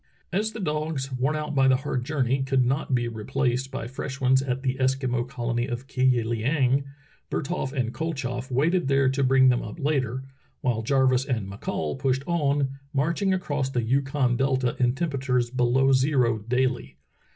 As 0.33 0.51
the 0.51 0.59
dogs, 0.59 1.11
worn 1.13 1.35
out 1.35 1.53
by 1.53 1.67
the 1.67 1.75
hard 1.75 2.03
journey, 2.05 2.41
could 2.41 2.65
not 2.65 2.95
be 2.95 3.07
replaced 3.07 3.69
by 3.69 3.85
fresh 3.85 4.19
ones 4.19 4.41
at 4.41 4.63
the 4.63 4.77
Eskimo 4.79 5.29
colony 5.29 5.67
of 5.67 5.85
Ki 5.85 6.01
yi 6.01 6.23
Iieng, 6.23 6.85
Bertholf 7.29 7.71
and 7.71 7.93
KoltchofF 7.93 8.49
waited 8.49 8.87
there 8.87 9.09
to 9.09 9.23
bring 9.23 9.49
them 9.49 9.61
up 9.61 9.79
later, 9.79 10.23
while 10.61 10.81
Jarvis 10.81 11.25
and 11.25 11.47
McCall 11.47 11.99
pushed 11.99 12.23
on, 12.25 12.79
marching 12.93 13.31
across 13.31 13.69
the 13.69 13.83
Yukon 13.83 14.37
delta 14.37 14.75
in 14.79 14.95
temperatures 14.95 15.51
below 15.51 15.91
zero 15.93 16.39
daily. 16.39 16.97